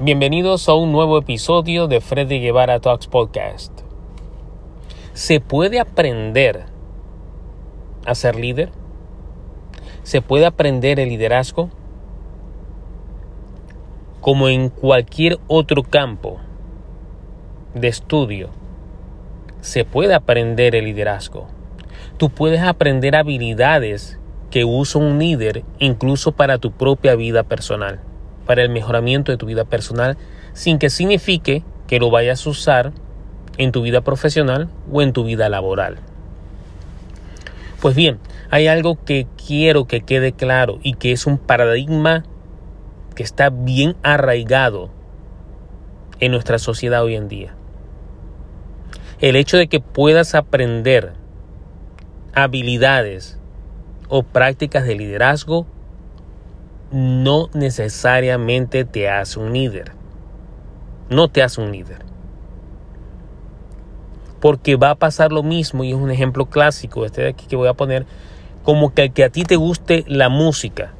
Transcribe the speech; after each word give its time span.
Bienvenidos 0.00 0.68
a 0.68 0.74
un 0.74 0.90
nuevo 0.90 1.16
episodio 1.18 1.86
de 1.86 2.00
Freddy 2.00 2.40
Guevara 2.40 2.80
Talks 2.80 3.06
Podcast. 3.06 3.70
¿Se 5.12 5.38
puede 5.38 5.78
aprender 5.78 6.64
a 8.04 8.16
ser 8.16 8.34
líder? 8.34 8.70
¿Se 10.02 10.20
puede 10.20 10.46
aprender 10.46 10.98
el 10.98 11.10
liderazgo? 11.10 11.70
Como 14.20 14.48
en 14.48 14.68
cualquier 14.68 15.38
otro 15.46 15.84
campo 15.84 16.38
de 17.74 17.86
estudio, 17.86 18.48
se 19.60 19.84
puede 19.84 20.12
aprender 20.12 20.74
el 20.74 20.86
liderazgo. 20.86 21.46
Tú 22.16 22.30
puedes 22.30 22.62
aprender 22.62 23.14
habilidades 23.14 24.18
que 24.50 24.64
usa 24.64 25.00
un 25.00 25.20
líder 25.20 25.62
incluso 25.78 26.32
para 26.32 26.58
tu 26.58 26.72
propia 26.72 27.14
vida 27.14 27.44
personal, 27.44 28.00
para 28.46 28.62
el 28.62 28.68
mejoramiento 28.68 29.32
de 29.32 29.38
tu 29.38 29.46
vida 29.46 29.64
personal, 29.64 30.16
sin 30.52 30.78
que 30.78 30.90
signifique 30.90 31.62
que 31.86 31.98
lo 31.98 32.10
vayas 32.10 32.46
a 32.46 32.50
usar 32.50 32.92
en 33.58 33.72
tu 33.72 33.82
vida 33.82 34.00
profesional 34.00 34.68
o 34.90 35.02
en 35.02 35.12
tu 35.12 35.24
vida 35.24 35.48
laboral. 35.48 35.96
Pues 37.80 37.94
bien, 37.94 38.18
hay 38.50 38.66
algo 38.66 39.04
que 39.04 39.26
quiero 39.46 39.86
que 39.86 40.00
quede 40.00 40.32
claro 40.32 40.78
y 40.82 40.94
que 40.94 41.12
es 41.12 41.26
un 41.26 41.38
paradigma 41.38 42.24
que 43.14 43.22
está 43.22 43.50
bien 43.50 43.96
arraigado 44.02 44.90
en 46.20 46.32
nuestra 46.32 46.58
sociedad 46.58 47.04
hoy 47.04 47.14
en 47.14 47.28
día. 47.28 47.54
El 49.20 49.36
hecho 49.36 49.56
de 49.56 49.68
que 49.68 49.80
puedas 49.80 50.34
aprender 50.34 51.12
habilidades 52.34 53.38
o 54.08 54.22
prácticas 54.22 54.84
de 54.86 54.96
liderazgo 54.96 55.66
no 56.94 57.50
necesariamente 57.54 58.84
te 58.84 59.10
hace 59.10 59.40
un 59.40 59.52
líder. 59.52 59.90
No 61.10 61.26
te 61.26 61.42
hace 61.42 61.60
un 61.60 61.72
líder. 61.72 62.04
Porque 64.40 64.76
va 64.76 64.90
a 64.90 64.94
pasar 64.94 65.32
lo 65.32 65.42
mismo, 65.42 65.82
y 65.82 65.90
es 65.90 65.96
un 65.96 66.12
ejemplo 66.12 66.46
clásico, 66.46 67.04
este 67.04 67.22
de 67.22 67.28
aquí 67.30 67.46
que 67.46 67.56
voy 67.56 67.66
a 67.66 67.74
poner, 67.74 68.06
como 68.62 68.94
que, 68.94 69.10
que 69.10 69.24
a 69.24 69.28
ti 69.28 69.42
te 69.42 69.56
guste 69.56 70.04
la 70.06 70.28
música 70.28 70.94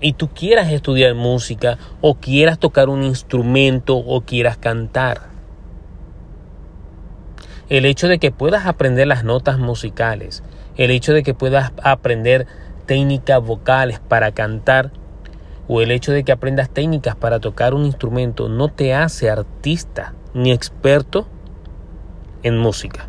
y 0.00 0.14
tú 0.14 0.28
quieras 0.28 0.72
estudiar 0.72 1.14
música 1.14 1.78
o 2.00 2.16
quieras 2.16 2.58
tocar 2.58 2.88
un 2.88 3.04
instrumento 3.04 3.96
o 3.96 4.22
quieras 4.22 4.56
cantar. 4.56 5.28
El 7.68 7.84
hecho 7.84 8.08
de 8.08 8.18
que 8.18 8.32
puedas 8.32 8.66
aprender 8.66 9.06
las 9.06 9.22
notas 9.22 9.58
musicales, 9.60 10.42
el 10.76 10.90
hecho 10.90 11.12
de 11.12 11.22
que 11.22 11.34
puedas 11.34 11.72
aprender 11.84 12.48
técnicas 12.86 13.40
vocales 13.40 14.00
para 14.00 14.32
cantar 14.32 14.90
o 15.72 15.80
el 15.80 15.92
hecho 15.92 16.10
de 16.10 16.24
que 16.24 16.32
aprendas 16.32 16.68
técnicas 16.68 17.14
para 17.14 17.38
tocar 17.38 17.74
un 17.74 17.84
instrumento 17.84 18.48
no 18.48 18.70
te 18.70 18.92
hace 18.92 19.30
artista 19.30 20.14
ni 20.34 20.50
experto 20.50 21.28
en 22.42 22.58
música. 22.58 23.06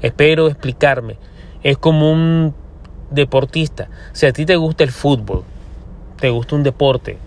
Espero 0.00 0.48
explicarme. 0.48 1.18
Es 1.62 1.76
como 1.76 2.10
un 2.10 2.54
deportista. 3.10 3.90
Si 4.14 4.24
a 4.24 4.32
ti 4.32 4.46
te 4.46 4.56
gusta 4.56 4.84
el 4.84 4.90
fútbol, 4.90 5.44
te 6.18 6.30
gusta 6.30 6.56
un 6.56 6.62
deporte 6.62 7.18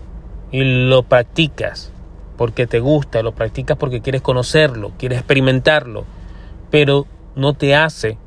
y 0.50 0.88
lo 0.88 1.04
practicas 1.04 1.92
porque 2.36 2.66
te 2.66 2.80
gusta, 2.80 3.22
lo 3.22 3.36
practicas 3.36 3.76
porque 3.76 4.00
quieres 4.00 4.22
conocerlo, 4.22 4.90
quieres 4.98 5.18
experimentarlo, 5.18 6.06
pero 6.72 7.06
no 7.36 7.54
te 7.54 7.76
hace 7.76 8.18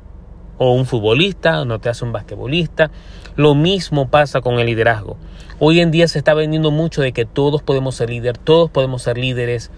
o 0.58 0.72
un 0.72 0.86
futbolista, 0.86 1.64
no 1.64 1.78
te 1.78 1.88
hace 1.88 2.04
un 2.04 2.12
basquetbolista. 2.12 2.90
Lo 3.36 3.54
mismo 3.54 4.08
pasa 4.08 4.40
con 4.40 4.58
el 4.58 4.66
liderazgo. 4.66 5.16
Hoy 5.58 5.80
en 5.80 5.90
día 5.90 6.08
se 6.08 6.18
está 6.18 6.34
vendiendo 6.34 6.70
mucho 6.70 7.02
de 7.02 7.12
que 7.12 7.24
todos 7.24 7.62
podemos 7.62 7.94
ser 7.94 8.10
líderes, 8.10 8.40
todos 8.42 8.70
podemos 8.70 9.02
ser 9.02 9.18
líderes 9.18 9.70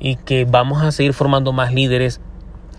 y 0.00 0.16
que 0.16 0.44
vamos 0.44 0.82
a 0.82 0.92
seguir 0.92 1.12
formando 1.12 1.52
más 1.52 1.72
líderes. 1.72 2.20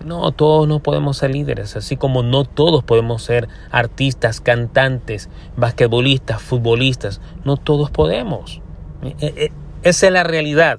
No, 0.04 0.32
todos 0.32 0.66
no 0.66 0.80
podemos 0.80 1.18
ser 1.18 1.30
líderes, 1.30 1.76
así 1.76 1.96
como 1.96 2.22
no 2.22 2.44
todos 2.44 2.82
podemos 2.82 3.22
ser 3.22 3.48
artistas, 3.70 4.40
cantantes, 4.40 5.28
basquetbolistas, 5.56 6.40
futbolistas. 6.40 7.20
No 7.44 7.58
todos 7.58 7.90
podemos. 7.90 8.62
E, 9.02 9.14
e, 9.20 9.52
esa 9.82 10.06
es 10.06 10.12
la 10.12 10.24
realidad. 10.24 10.78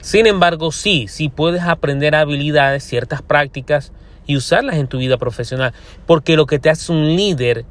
Sin 0.00 0.26
embargo, 0.26 0.70
sí, 0.70 1.06
sí 1.08 1.28
puedes 1.28 1.62
aprender 1.62 2.14
habilidades, 2.14 2.84
ciertas 2.84 3.22
prácticas, 3.22 3.92
y 4.26 4.36
usarlas 4.36 4.76
en 4.76 4.88
tu 4.88 4.98
vida 4.98 5.16
profesional. 5.16 5.72
Porque 6.06 6.36
lo 6.36 6.46
que 6.46 6.58
te 6.58 6.70
hace 6.70 6.92
un 6.92 7.16
líder 7.16 7.64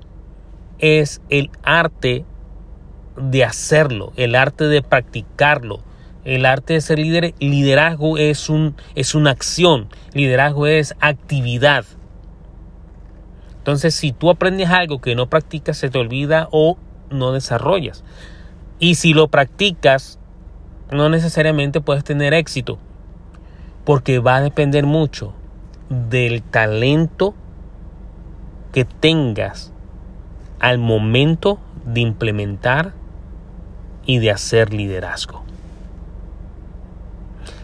es 0.79 1.21
el 1.29 1.51
arte 1.63 2.25
de 3.17 3.43
hacerlo, 3.43 4.13
el 4.15 4.35
arte 4.35 4.65
de 4.65 4.81
practicarlo. 4.81 5.81
El 6.23 6.47
arte 6.47 6.73
de 6.73 6.81
ser 6.81 6.97
líder, 6.97 7.35
liderazgo 7.39 8.17
es, 8.17 8.49
un, 8.49 8.75
es 8.95 9.13
una 9.13 9.29
acción, 9.29 9.89
liderazgo 10.13 10.65
es 10.65 10.95
actividad. 10.99 11.85
Entonces, 13.57 13.93
si 13.93 14.11
tú 14.11 14.31
aprendes 14.31 14.69
algo 14.69 14.99
que 15.01 15.13
no 15.13 15.29
practicas, 15.29 15.77
se 15.77 15.89
te 15.89 15.99
olvida 15.99 16.47
o 16.51 16.79
no 17.11 17.31
desarrollas. 17.31 18.03
Y 18.79 18.95
si 18.95 19.13
lo 19.13 19.27
practicas, 19.27 20.19
no 20.91 21.09
necesariamente 21.09 21.79
puedes 21.79 22.03
tener 22.03 22.33
éxito, 22.33 22.79
porque 23.83 24.17
va 24.17 24.37
a 24.37 24.41
depender 24.41 24.87
mucho 24.87 25.35
del 25.89 26.41
talento 26.41 27.33
que 28.71 28.85
tengas 28.85 29.71
al 30.59 30.77
momento 30.77 31.59
de 31.85 32.01
implementar 32.01 32.93
y 34.05 34.19
de 34.19 34.31
hacer 34.31 34.73
liderazgo. 34.73 35.43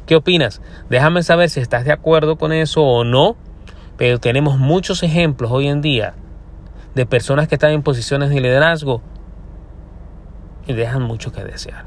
¿Qué 0.05 0.15
opinas? 0.15 0.61
Déjame 0.89 1.23
saber 1.23 1.49
si 1.49 1.59
estás 1.59 1.85
de 1.85 1.91
acuerdo 1.91 2.37
con 2.37 2.51
eso 2.51 2.83
o 2.83 3.03
no, 3.03 3.35
pero 3.97 4.19
tenemos 4.19 4.57
muchos 4.57 5.03
ejemplos 5.03 5.51
hoy 5.51 5.67
en 5.67 5.81
día 5.81 6.15
de 6.95 7.05
personas 7.05 7.47
que 7.47 7.55
están 7.55 7.71
en 7.71 7.83
posiciones 7.83 8.29
de 8.29 8.41
liderazgo 8.41 9.01
y 10.67 10.73
dejan 10.73 11.01
mucho 11.01 11.31
que 11.31 11.43
desear. 11.43 11.85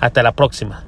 Hasta 0.00 0.22
la 0.22 0.32
próxima. 0.32 0.84